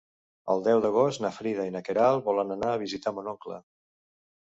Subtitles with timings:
[0.53, 3.65] El deu d'agost na Frida i na Queralt volen anar a visitar mon oncle.